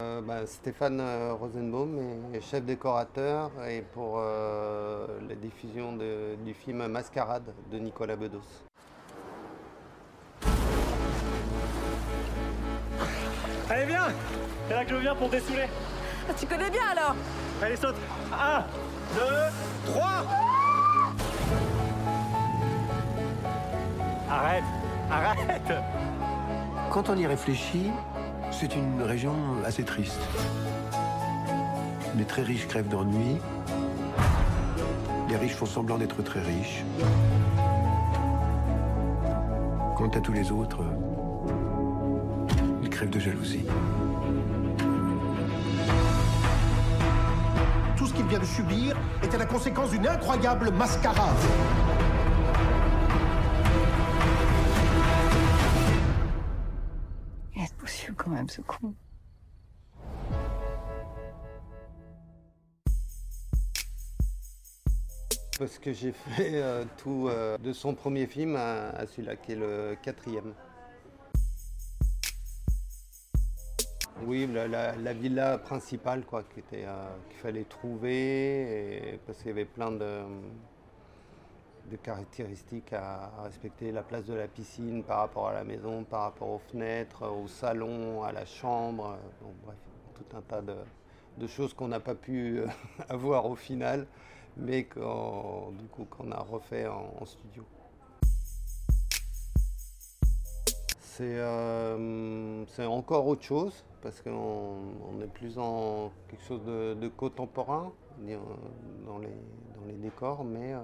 Euh, 0.00 0.22
bah, 0.22 0.46
Stéphane 0.46 0.98
euh, 1.00 1.34
Rosenbaum 1.34 1.98
est 2.32 2.40
chef 2.40 2.64
décorateur 2.64 3.50
et 3.68 3.82
pour 3.82 4.14
euh, 4.18 5.06
la 5.28 5.34
diffusion 5.34 5.94
de- 5.94 6.36
du 6.44 6.54
film 6.54 6.86
Mascarade 6.86 7.52
de 7.70 7.78
Nicolas 7.78 8.16
Bedos. 8.16 8.40
Allez, 13.68 13.86
viens! 13.86 14.08
C'est 14.68 14.74
là 14.74 14.84
que 14.84 14.90
je 14.90 14.96
viens 14.96 15.14
pour 15.14 15.28
te 15.30 15.36
dessouler. 15.36 15.66
Ah, 16.28 16.32
Tu 16.38 16.46
connais 16.46 16.70
bien 16.70 16.82
alors! 16.90 17.14
Allez, 17.62 17.76
saute! 17.76 17.94
1, 18.32 18.64
2, 19.16 19.92
3 19.92 20.08
Arrête! 24.30 24.64
Arrête! 25.10 25.72
Quand 26.90 27.08
on 27.10 27.16
y 27.16 27.26
réfléchit, 27.26 27.90
c'est 28.50 28.74
une 28.76 29.02
région 29.02 29.34
assez 29.64 29.82
triste. 29.84 30.20
Les 32.16 32.24
très 32.24 32.42
riches 32.42 32.66
crèvent 32.66 32.88
d'ennui. 32.88 33.36
Les 35.28 35.36
riches 35.36 35.54
font 35.54 35.66
semblant 35.66 35.98
d'être 35.98 36.22
très 36.22 36.40
riches. 36.40 36.84
Quant 39.96 40.08
à 40.08 40.20
tous 40.20 40.32
les 40.32 40.50
autres, 40.50 40.82
ils 42.82 42.90
crèvent 42.90 43.10
de 43.10 43.20
jalousie. 43.20 43.64
Tout 47.96 48.06
ce 48.06 48.14
qu'il 48.14 48.26
vient 48.26 48.40
de 48.40 48.44
subir 48.44 48.96
était 49.22 49.38
la 49.38 49.46
conséquence 49.46 49.90
d'une 49.90 50.06
incroyable 50.06 50.70
mascarade. 50.70 51.36
Quand 58.30 58.36
même 58.36 58.48
ce 58.48 58.60
con. 58.62 58.94
Parce 65.58 65.78
que 65.78 65.92
j'ai 65.92 66.12
fait 66.12 66.52
euh, 66.62 66.84
tout 66.96 67.26
euh, 67.28 67.58
de 67.58 67.72
son 67.72 67.94
premier 67.94 68.26
film 68.26 68.56
à, 68.56 69.06
celui-là 69.06 69.36
qui 69.36 69.52
est 69.52 69.56
le 69.56 69.96
quatrième. 70.02 70.54
Oui, 74.24 74.46
la, 74.52 74.68
la- 74.68 74.96
la 74.96 75.12
villa 75.12 75.58
principale 75.58 76.24
quoi, 76.24 76.44
euh, 76.72 77.08
qu'il 77.28 77.38
fallait 77.40 77.64
trouver, 77.64 79.18
parce 79.26 79.38
qu'il 79.38 79.48
y 79.48 79.50
avait 79.50 79.64
plein 79.64 79.90
de, 79.92 80.22
de 81.90 81.96
caractéristiques 81.96 82.92
à, 82.92 83.30
respecter. 83.42 83.92
La 83.92 84.02
place 84.02 84.24
de 84.24 84.34
la 84.34 84.48
piscine 84.48 85.02
par 85.02 85.18
rapport 85.18 85.48
à 85.48 85.52
la 85.52 85.64
maison, 85.64 86.04
par 86.04 86.22
rapport 86.22 86.48
aux 86.48 86.58
fenêtres, 86.70 87.26
au 87.28 87.48
salon, 87.48 88.22
à 88.22 88.32
la 88.32 88.44
chambre. 88.44 89.16
euh, 89.42 89.46
bref, 89.64 89.76
tout 90.14 90.36
un 90.36 90.42
tas 90.42 90.62
de, 90.62 91.46
choses 91.46 91.74
qu'on 91.74 91.88
n'a 91.88 92.00
pas 92.00 92.14
pu 92.14 92.60
euh, 92.60 92.66
avoir 93.08 93.46
au 93.46 93.56
final, 93.56 94.06
mais 94.56 94.84
qu'on 94.84 95.72
qu'on 96.10 96.30
a 96.30 96.40
refait 96.40 96.86
en, 96.86 97.24
studio. 97.24 97.64
C'est 101.00 101.38
euh, 101.38 102.64
c'est 102.66 102.86
encore 102.86 103.26
autre 103.26 103.42
chose 103.42 103.84
parce 104.00 104.22
qu'on 104.22 104.30
on 104.30 105.20
est 105.20 105.32
plus 105.32 105.58
en 105.58 106.10
quelque 106.28 106.44
chose 106.44 106.64
de, 106.64 107.08
contemporain 107.08 107.92
dans 109.06 109.18
les, 109.18 109.28
dans 109.76 109.86
les 109.86 109.94
décors, 109.94 110.44
mais 110.44 110.74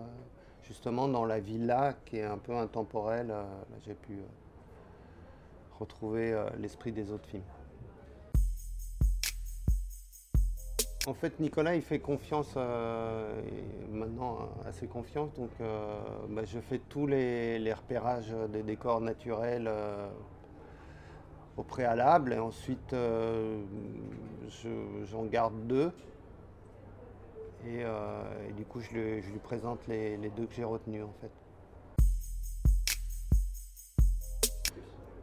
justement 0.67 1.09
dans 1.09 1.25
la 1.25 1.41
villa 1.41 1.95
qui 2.05 2.19
est 2.19 2.25
un 2.25 2.39
peu 2.39 2.56
intemporelle, 2.56 3.31
euh, 3.31 3.45
j'ai 3.84 3.95
pu 3.95 4.14
euh, 4.14 4.27
retrouver 5.78 6.33
euh, 6.33 6.48
l'esprit 6.59 6.92
des 6.92 7.12
autres 7.12 7.28
films. 7.28 7.43
En 11.06 11.15
fait, 11.15 11.38
Nicolas, 11.38 11.76
il 11.76 11.82
fait 11.82 12.00
confiance, 12.00 12.56
maintenant 13.93 14.49
assez 14.66 14.88
confiance, 14.88 15.32
donc 15.34 15.50
bah, 16.31 16.43
je 16.44 16.59
fais 16.59 16.81
tous 16.81 17.06
les, 17.06 17.72
repérages 17.72 18.34
des 18.53 18.65
décors 18.65 19.00
naturels 19.00 19.71
au 21.56 21.62
préalable, 21.62 22.32
et 22.32 22.41
ensuite 22.41 22.91
je- 22.91 23.60
j'en 25.05 25.26
garde 25.26 25.55
deux, 25.69 25.93
et, 27.66 27.82
euh, 27.84 28.49
et 28.49 28.53
du 28.53 28.65
coup 28.65 28.81
je 28.81 28.94
lui, 28.94 29.38
présente 29.43 29.81
les, 29.88 30.16
deux 30.37 30.47
que 30.47 30.54
j'ai 30.54 30.65
retenus 30.65 31.04
en 31.04 31.12
fait. 31.21 31.31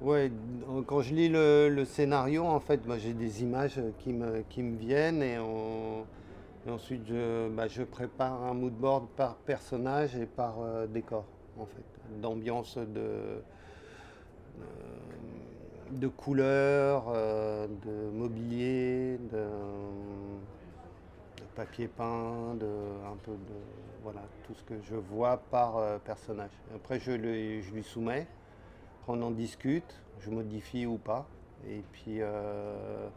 Ouais, 0.01 0.29
quand 0.85 1.01
je 1.01 1.13
lis 1.13 1.29
le, 1.29 1.85
scénario, 1.85 2.43
en 2.43 2.59
fait, 2.59 2.85
moi, 2.85 2.97
j'ai 2.97 3.13
des 3.13 3.41
images 3.41 3.79
qui 3.99 4.11
me, 4.11 4.43
viennent 4.75 5.23
et, 5.23 5.39
on- 5.39 6.05
ensuite 6.69 7.05
je, 7.07 7.49
bah, 7.49 7.67
je 7.69 7.83
prépare 7.83 8.43
un 8.43 8.53
mood 8.53 8.73
board 8.73 9.07
par 9.15 9.35
personnage 9.35 10.17
et 10.17 10.25
par 10.25 10.55
euh, 10.59 10.87
décor, 10.87 11.23
en 11.57 11.65
fait, 11.65 12.19
d'ambiance 12.21 12.77
de, 12.77 12.99
euh, 12.99 13.41
de 15.91 16.07
couleurs, 16.09 17.05
euh, 17.15 17.67
de 17.67 18.09
mobilier, 18.17 19.17
de 19.31 19.45
papier 21.55 21.87
peint, 21.87 22.55
de 22.55 22.67
un 23.05 23.17
peu 23.17 23.33
de 23.33 23.53
voilà 24.03 24.21
tout 24.43 24.53
ce 24.55 24.63
que 24.63 24.81
je 24.81 24.95
vois 24.95 25.37
par 25.37 25.77
euh, 25.77 25.97
personnage. 25.99 26.51
Après, 26.75 26.99
je, 26.99 27.11
lui- 27.11 27.61
je 27.63 27.71
lui 27.73 27.83
soumets 27.83 28.27
on 29.07 29.21
en 29.21 29.31
discute, 29.31 30.01
je 30.19 30.29
modifie 30.29 30.85
ou 30.85 30.97
pas. 30.97 31.27
Et 31.67 31.81
puis, 31.93 32.17
euh, 32.21 33.07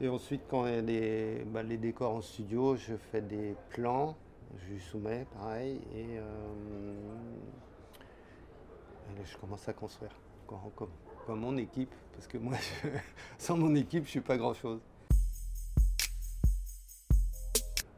et 0.00 0.08
ensuite, 0.08 0.42
quand 0.48 0.66
il 0.66 0.74
y 0.74 0.78
a 0.78 0.82
des, 0.82 1.44
les 1.68 1.76
décors 1.76 2.14
en 2.14 2.20
studio, 2.22 2.76
je 2.76 2.94
fais 2.96 3.20
des 3.22 3.54
plans, 3.70 4.16
je 4.58 4.72
lui 4.74 4.80
soumets, 4.80 5.26
pareil, 5.34 5.80
et, 5.94 6.18
euh, 6.18 6.94
je 9.24 9.36
commence 9.36 9.68
à 9.68 9.72
construire, 9.72 10.12
comme, 10.46 10.58
comme- 10.76 10.88
mon 11.40 11.56
équipe, 11.58 11.94
parce 12.12 12.26
que 12.26 12.38
moi, 12.38 12.54
je- 12.56 12.88
sans 13.38 13.56
mon 13.56 13.74
équipe, 13.76 14.04
je 14.04 14.10
suis 14.10 14.20
pas 14.20 14.36
grand-chose. 14.36 14.80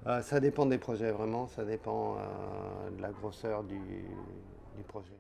Euh, 0.06 0.20
ça 0.20 0.40
dépend 0.40 0.66
des 0.66 0.78
projets, 0.78 1.12
vraiment, 1.12 1.46
ça 1.46 1.64
dépend 1.64 2.16
euh, 2.16 2.90
de 2.96 3.00
la 3.00 3.10
grosseur 3.10 3.62
du, 3.62 3.78
projet. 4.88 5.16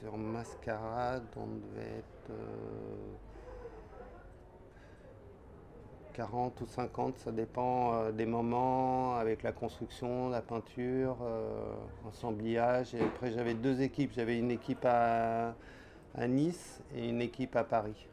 Sur 0.00 0.16
Mascarade, 0.16 1.22
on 1.36 1.46
devait 1.46 1.98
être 1.98 2.30
euh, 2.30 3.14
40 6.14 6.60
ou 6.60 6.66
50, 6.66 7.18
ça 7.18 7.30
dépend 7.30 7.94
euh, 7.94 8.12
des 8.12 8.26
moments, 8.26 9.14
avec 9.14 9.44
la 9.44 9.52
construction, 9.52 10.28
la 10.30 10.42
peinture, 10.42 11.16
euh, 11.22 11.74
ensemblage. 12.04 12.92
Et 12.94 13.02
après, 13.02 13.30
j'avais 13.30 13.54
deux 13.54 13.82
équipes. 13.82 14.12
J'avais 14.14 14.38
une 14.38 14.50
équipe 14.50 14.84
à, 14.84 15.54
à 16.14 16.26
Nice 16.26 16.82
et 16.96 17.08
une 17.08 17.20
équipe 17.20 17.54
à 17.54 17.62
Paris. 17.62 18.08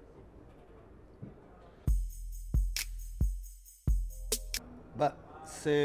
Bah, 4.95 5.15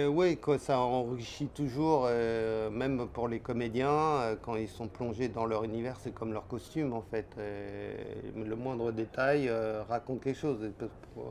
oui, 0.09 0.39
ça 0.59 0.81
enrichit 0.81 1.49
toujours, 1.49 2.07
euh, 2.09 2.71
même 2.71 3.09
pour 3.09 3.29
les 3.29 3.41
comédiens, 3.41 3.91
euh, 3.91 4.37
quand 4.41 4.57
ils 4.57 4.69
sont 4.69 4.89
plongés 4.89 5.29
dans 5.29 5.47
leur 5.47 5.65
univers, 5.65 5.97
c'est 6.01 6.13
comme 6.13 6.33
leur 6.33 6.47
costume 6.47 6.93
en 6.93 7.03
fait. 7.03 7.27
Et 7.39 8.39
le 8.39 8.57
moindre 8.57 8.93
détail 8.93 9.49
euh, 9.49 9.83
raconte 9.89 10.23
quelque 10.23 10.39
chose. 10.39 10.59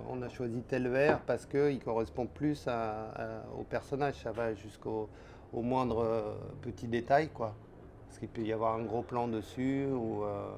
On 0.09 0.21
a 0.21 0.29
choisi 0.29 0.61
tel 0.61 0.87
verre 0.87 1.21
parce 1.21 1.45
qu'il 1.45 1.79
correspond 1.83 2.27
plus 2.27 2.67
au 3.57 3.63
personnage, 3.63 4.15
ça 4.15 4.31
va 4.31 4.53
jusqu'au 4.53 5.09
au 5.55 5.61
moindre 5.61 6.03
euh, 6.03 6.33
petit 6.61 6.87
détail, 6.87 7.29
quoi. 7.29 7.55
Parce 8.07 8.19
qu'il 8.19 8.29
peut 8.29 8.41
y 8.41 8.53
avoir 8.53 8.75
un 8.75 8.83
gros 8.83 9.01
plan 9.01 9.27
dessus 9.27 9.87
ou 9.87 10.23
euh, 10.23 10.51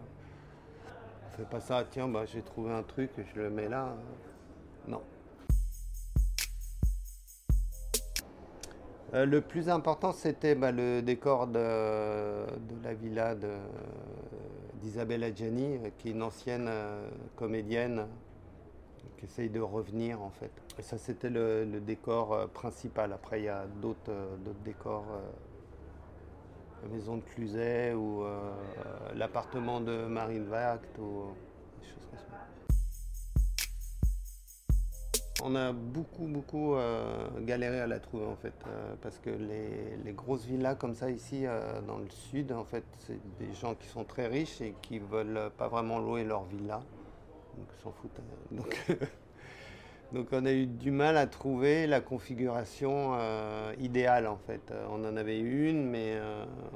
on 1.31 1.37
fait 1.37 1.49
pas 1.49 1.59
ça, 1.59 1.83
tiens, 1.89 2.07
bah, 2.07 2.25
j'ai 2.25 2.41
trouvé 2.41 2.71
un 2.71 2.83
truc, 2.83 3.11
je 3.17 3.39
le 3.39 3.49
mets 3.49 3.69
là. 3.69 3.95
Non. 4.87 5.01
Euh, 9.13 9.25
le 9.25 9.39
plus 9.39 9.69
important, 9.69 10.11
c'était 10.11 10.53
bah, 10.55 10.71
le 10.71 11.01
décor 11.01 11.47
de, 11.47 12.45
la 12.83 12.93
villa 12.93 13.35
d'Isabelle 14.81 15.23
Adjani, 15.23 15.77
euh, 15.77 15.89
qui 15.97 16.09
est 16.09 16.11
une 16.11 16.23
ancienne 16.23 16.67
euh, 16.67 17.07
comédienne 17.37 18.05
qui 19.17 19.25
essaye 19.25 19.49
de 19.49 19.61
revenir 19.61 20.21
en 20.21 20.29
fait. 20.29 20.51
Et 20.77 20.81
ça, 20.81 20.97
c'était 20.97 21.29
le, 21.29 21.79
décor 21.79 22.49
principal. 22.49 23.13
Après, 23.13 23.39
il 23.41 23.45
y 23.45 23.49
a 23.49 23.65
d'autres 23.81 24.11
décors. 24.63 25.05
la 26.83 26.89
maison 26.89 27.17
de 27.17 27.23
Cluzet 27.23 27.93
ou 27.93 28.23
l'appartement 29.15 29.81
de 29.81 30.05
Marine 30.05 30.45
Vact 30.45 30.99
ou 30.99 31.31
des 31.81 31.87
choses 31.87 32.05
comme 32.11 32.19
ça. 32.19 32.26
On 35.39 35.55
a 35.55 35.71
beaucoup, 35.71 36.25
beaucoup 36.25 36.73
euh, 36.73 37.27
galéré 37.41 37.79
à 37.79 37.85
la 37.85 37.99
trouver 37.99 38.25
en 38.25 38.35
fait, 38.35 38.53
euh, 38.65 38.95
parce 39.01 39.19
que 39.19 39.29
les, 39.29 39.95
les 40.03 40.13
grosses 40.13 40.45
villas 40.45 40.75
comme 40.75 40.95
ça 40.95 41.11
ici 41.11 41.45
euh, 41.45 41.79
dans 41.81 41.99
le 41.99 42.09
sud, 42.09 42.51
en 42.51 42.63
fait, 42.63 42.83
c'est 42.97 43.19
des 43.37 43.53
gens 43.53 43.75
qui 43.75 43.87
sont 43.87 44.03
très 44.03 44.25
riches 44.27 44.61
et 44.61 44.73
qui 44.81 44.97
veulent 44.97 45.51
pas 45.55 45.67
vraiment 45.67 45.99
louer 45.99 46.23
leur 46.23 46.45
villa, 46.45 46.81
donc 47.55 47.67
s'en 47.83 47.91
foutent. 47.91 48.19
euh, 48.19 48.55
Donc, 48.57 48.87
Donc 50.13 50.27
on 50.31 50.45
a 50.45 50.53
eu 50.53 50.65
du 50.65 50.89
mal 50.89 51.17
à 51.17 51.27
trouver 51.27 51.85
la 51.85 51.99
configuration 51.99 53.17
idéale 53.77 54.25
en 54.25 54.37
fait. 54.37 54.73
On 54.89 55.03
en 55.03 55.17
avait 55.17 55.37
une, 55.37 55.85
mais 55.89 56.17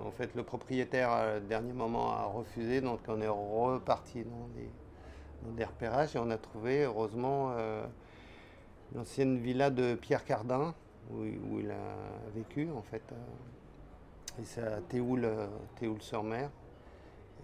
en 0.05 0.11
fait 0.11 0.35
le 0.35 0.43
propriétaire 0.43 1.09
à 1.09 1.39
dernier 1.39 1.71
moment 1.71 2.11
a 2.11 2.25
refusé, 2.25 2.81
donc 2.81 2.99
on 3.07 3.21
est 3.21 3.29
reparti 3.29 4.25
dans 4.25 5.53
des, 5.55 5.63
repérages 5.63 6.13
et 6.17 6.19
on 6.19 6.29
a 6.29 6.37
trouvé 6.37 6.83
heureusement 6.83 7.55
l'ancienne 8.95 9.37
villa 9.37 9.69
de 9.69 9.95
Pierre 9.95 10.25
Cardin 10.25 10.73
où, 11.11 11.23
il 11.59 11.71
a 11.71 11.95
vécu 12.35 12.69
en 12.71 12.81
fait. 12.81 13.03
et 14.39 14.45
c'est 14.45 14.61
à 14.61 14.79
Théoul, 14.81 15.27
sur 15.99 16.23
mer 16.23 16.49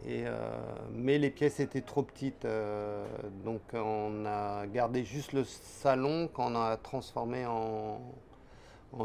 euh, 0.06 0.58
mais 0.92 1.18
les 1.18 1.30
pièces 1.30 1.60
étaient 1.60 1.82
trop 1.82 2.04
petites, 2.04 2.46
euh, 2.46 3.06
donc 3.44 3.62
on 3.74 4.26
a 4.26 4.66
gardé 4.68 5.04
juste 5.04 5.34
le 5.34 5.44
salon 5.44 6.28
qu'on 6.28 6.56
a 6.56 6.78
transformé 6.78 7.46
en, 7.46 8.00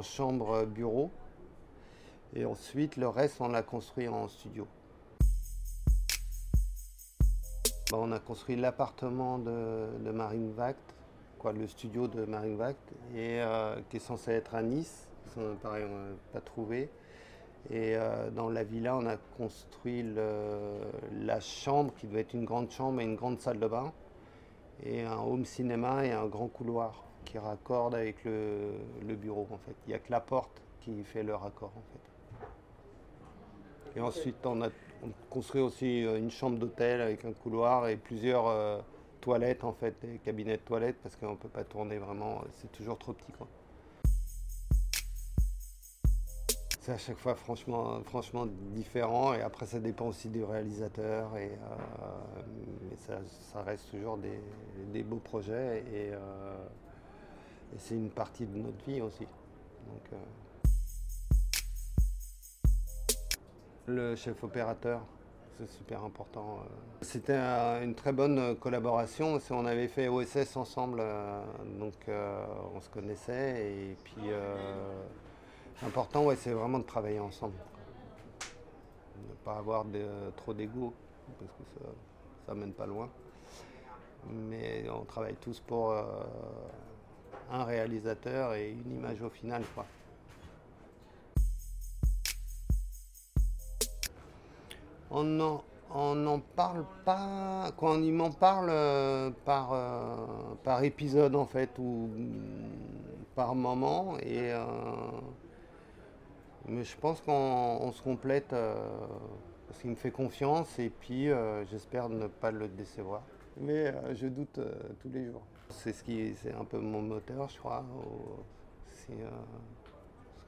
chambre 0.02 0.64
bureau. 0.64 1.10
Et 2.34 2.44
ensuite, 2.44 2.96
le 2.96 3.08
reste, 3.08 3.40
on 3.40 3.48
l'a 3.48 3.62
construit 3.62 4.08
en 4.08 4.28
studio. 4.28 4.66
on 7.94 8.10
a 8.10 8.18
construit 8.18 8.56
l'appartement 8.56 9.38
de, 9.38 10.10
Marine 10.14 10.50
Vact, 10.52 10.94
le 11.50 11.66
studio 11.66 12.06
de 12.06 12.24
Marine 12.24 12.56
Vact, 12.56 12.92
et, 13.14 13.40
euh, 13.40 13.76
qui 13.90 13.96
est 13.96 14.00
censé 14.00 14.30
être 14.30 14.54
à 14.54 14.62
Nice. 14.62 15.08
Pareil, 15.62 15.84
on 15.90 15.96
n'a 15.96 16.16
pas 16.32 16.40
trouvé. 16.40 16.90
Et 17.70 17.96
euh, 17.96 18.30
dans 18.30 18.50
la 18.50 18.62
villa, 18.62 18.96
on 18.96 19.06
a 19.06 19.16
construit 19.36 20.04
la 21.20 21.40
chambre 21.40 21.92
qui 21.94 22.06
devait 22.06 22.20
être 22.20 22.34
une 22.34 22.44
grande 22.44 22.70
chambre 22.70 23.00
et 23.00 23.04
une 23.04 23.16
grande 23.16 23.40
salle 23.40 23.58
de 23.58 23.66
bain, 23.66 23.92
et 24.84 25.02
un 25.02 25.18
home 25.18 25.44
cinéma 25.44 26.04
et 26.04 26.12
un 26.12 26.26
grand 26.26 26.48
couloir 26.48 27.04
qui 27.24 27.38
raccorde 27.38 27.94
avec 27.94 28.24
le, 28.24 29.14
bureau 29.14 29.46
en 29.50 29.58
fait. 29.58 29.74
Il 29.86 29.90
n'y 29.90 29.94
a 29.94 29.98
que 29.98 30.10
la 30.10 30.20
porte 30.20 30.60
qui 30.80 31.02
fait 31.04 31.22
le 31.22 31.34
raccord 31.34 31.72
en 31.76 31.82
fait. 31.92 31.98
Et 33.98 34.00
ensuite, 34.00 34.44
on 34.44 34.62
a 34.62 34.68
construit 35.30 35.60
aussi 35.60 36.00
une 36.00 36.30
chambre 36.30 36.58
d'hôtel 36.58 37.00
avec 37.00 37.24
un 37.24 37.32
couloir 37.32 37.88
et 37.88 37.96
plusieurs 37.96 38.46
euh, 38.48 38.78
toilettes 39.22 39.64
en 39.64 39.72
fait, 39.72 39.94
des 40.02 40.18
cabinets 40.18 40.58
de 40.58 40.62
toilettes 40.62 40.98
parce 41.02 41.16
qu'on 41.16 41.30
ne 41.32 41.36
peut 41.36 41.48
pas 41.48 41.64
tourner 41.64 41.96
vraiment, 41.98 42.42
c'est 42.60 42.70
toujours 42.72 42.98
trop 42.98 43.14
petit 43.14 43.32
quoi. 43.32 43.48
c'est 46.82 46.92
à 46.92 46.98
chaque 46.98 47.16
fois 47.16 47.36
franchement, 47.36 48.02
franchement 48.02 48.44
différent. 48.74 49.34
Et 49.34 49.40
après, 49.40 49.66
ça 49.66 49.78
dépend 49.78 50.08
aussi 50.08 50.28
du 50.28 50.42
réalisateur. 50.42 51.36
Et, 51.36 51.52
euh, 51.52 52.42
mais 52.90 52.96
ça, 52.96 53.62
reste 53.62 53.88
toujours 53.90 54.18
des, 54.18 55.02
beaux 55.04 55.20
projets. 55.20 55.84
Euh, 55.86 56.56
et, 57.72 57.78
c'est 57.78 57.94
une 57.94 58.10
partie 58.10 58.46
de 58.46 58.58
notre 58.58 58.84
vie 58.84 59.00
aussi. 59.00 59.24
Donc, 59.24 60.12
euh, 60.12 60.16
le 63.86 64.16
chef 64.16 64.42
opérateur, 64.42 65.02
c'est 65.58 65.68
super 65.68 66.04
important. 66.04 66.60
C'était 67.00 67.38
une 67.82 67.94
très 67.94 68.12
bonne 68.12 68.56
collaboration. 68.56 69.38
On 69.50 69.66
avait 69.66 69.88
fait 69.88 70.08
OSS 70.08 70.56
ensemble, 70.56 71.02
donc 71.78 71.94
on 72.74 72.80
se 72.80 72.88
connaissait. 72.90 73.96
L'important, 75.82 76.28
c'est 76.36 76.52
vraiment 76.52 76.78
de 76.78 76.84
travailler 76.84 77.20
ensemble. 77.20 77.54
Ne 79.28 79.34
pas 79.44 79.56
avoir 79.56 79.84
trop 80.36 80.54
d'ego, 80.54 80.92
parce 81.38 81.50
que 81.52 81.84
ça 82.46 82.54
ne 82.54 82.60
mène 82.60 82.72
pas 82.72 82.86
loin. 82.86 83.08
Mais 84.28 84.84
on 84.88 85.04
travaille 85.04 85.36
tous 85.40 85.60
pour 85.60 85.90
euh, 85.90 86.04
un 87.50 87.64
réalisateur 87.64 88.54
et 88.54 88.70
une 88.70 88.96
image 88.96 89.20
au 89.22 89.28
final. 89.28 89.64
Quoi. 89.74 89.84
On 95.12 96.14
n'en 96.14 96.40
parle 96.56 96.84
pas, 97.04 97.70
quand 97.76 97.96
on 97.96 98.12
m'en 98.12 98.30
parle 98.30 98.68
euh, 98.70 99.30
par, 99.44 99.72
euh, 99.72 100.16
par 100.64 100.82
épisode 100.82 101.36
en 101.36 101.44
fait, 101.44 101.70
ou 101.78 102.08
par 103.34 103.54
moment. 103.54 104.16
Et 104.22 104.52
mais 106.68 106.84
je 106.84 106.96
pense 106.96 107.20
qu'on 107.20 107.90
se 107.92 108.02
complète 108.02 108.52
euh, 108.52 108.74
parce 109.66 109.80
qu'il 109.80 109.90
me 109.90 109.96
fait 109.96 110.12
confiance 110.12 110.78
et 110.78 110.90
puis 110.90 111.28
euh, 111.28 111.64
j'espère 111.66 112.08
ne 112.08 112.28
pas 112.28 112.50
le 112.50 112.68
décevoir. 112.68 113.22
Mais 113.56 113.88
euh, 113.88 114.14
je 114.14 114.28
doute 114.28 114.60
tous 115.00 115.10
les 115.10 115.26
jours. 115.26 115.42
C'est 115.68 115.92
ce 115.92 116.04
qui, 116.04 116.34
c'est 116.36 116.54
un 116.54 116.64
peu 116.64 116.78
mon 116.78 117.02
moteur, 117.02 117.48
je 117.48 117.58
crois. 117.58 117.84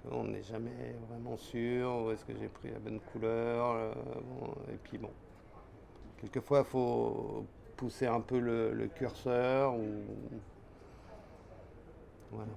Qu'on 0.08 0.24
n'est 0.24 0.42
jamais 0.42 0.94
vraiment 1.08 1.36
sûr. 1.36 2.12
Est-ce 2.12 2.24
que 2.24 2.32
j'ai 2.38 2.48
pris 2.48 2.70
la 2.70 2.78
bonne 2.78 3.00
couleur 3.00 3.94
Et 4.72 4.76
puis 4.82 4.98
bon, 4.98 5.10
quelquefois 6.20 6.60
il 6.60 6.70
faut 6.70 7.46
pousser 7.76 8.06
un 8.06 8.20
peu 8.20 8.38
le, 8.38 8.72
le 8.72 8.86
curseur. 8.88 9.74
Ou... 9.74 9.86
Voilà. 12.30 12.52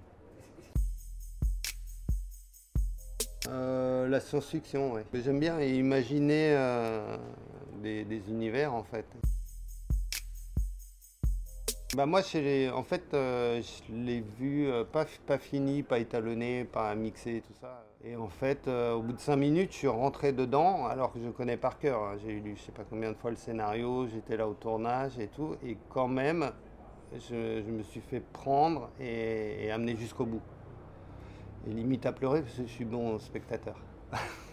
Euh, 3.49 4.07
la 4.07 4.19
science-fiction, 4.19 4.93
oui. 4.93 5.01
J'aime 5.13 5.39
bien 5.39 5.61
imaginer 5.61 6.53
euh, 6.55 7.17
des, 7.81 8.21
univers 8.29 8.73
en 8.73 8.83
fait. 8.83 9.05
Bah 11.95 12.05
moi, 12.05 12.19
en 12.19 12.83
fait, 12.83 13.13
euh, 13.13 13.61
je 13.61 13.93
l'ai 13.93 14.21
vu 14.37 14.69
pas, 14.91 15.05
pas 15.25 15.37
fini, 15.37 15.83
pas 15.83 15.99
étalonné, 15.99 16.65
pas 16.65 16.93
mixé, 16.95 17.41
tout 17.47 17.53
ça. 17.59 17.85
Et 18.03 18.15
en 18.15 18.27
fait, 18.27 18.67
au 18.67 19.01
bout 19.01 19.13
de 19.13 19.19
cinq 19.19 19.37
minutes, 19.37 19.71
je 19.71 19.77
suis 19.77 19.87
rentré 19.87 20.33
dedans, 20.33 20.85
alors 20.85 21.13
que 21.13 21.19
je 21.19 21.29
connais 21.29 21.57
par 21.57 21.79
cœur. 21.79 22.03
Hein. 22.03 22.17
J'ai 22.23 22.39
lu 22.39 22.55
je 22.57 22.61
sais 22.61 22.71
pas 22.73 22.83
combien 22.89 23.11
de 23.11 23.17
fois 23.17 23.31
le 23.31 23.37
scénario, 23.37 24.05
j'étais 24.07 24.35
là 24.35 24.47
au 24.47 24.53
tournage 24.53 25.17
et 25.17 25.27
tout. 25.27 25.55
Et 25.65 25.77
quand 25.89 26.09
même, 26.09 26.51
je, 27.13 27.61
me 27.61 27.83
suis 27.83 28.01
fait 28.01 28.19
prendre 28.19 28.89
et 28.99 29.71
amener 29.71 29.95
jusqu'au 29.95 30.25
bout. 30.25 30.41
Et 31.67 31.71
limite 31.71 32.05
à 32.05 32.11
pleurer 32.11 32.41
parce 32.41 32.55
que 32.55 32.63
je 32.63 32.71
suis 32.71 32.85
bon 32.85 33.17
spectateur. 33.19 33.75